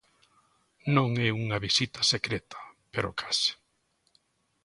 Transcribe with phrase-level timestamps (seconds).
[0.95, 2.59] Non é unha visita secreta,
[2.91, 3.51] pero case.